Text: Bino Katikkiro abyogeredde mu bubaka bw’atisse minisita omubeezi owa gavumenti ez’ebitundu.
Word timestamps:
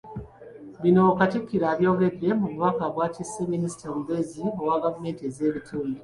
Bino 0.81 1.03
Katikkiro 1.17 1.65
abyogeredde 1.73 2.29
mu 2.39 2.45
bubaka 2.51 2.83
bw’atisse 2.93 3.41
minisita 3.53 3.83
omubeezi 3.91 4.41
owa 4.61 4.83
gavumenti 4.83 5.21
ez’ebitundu. 5.29 5.99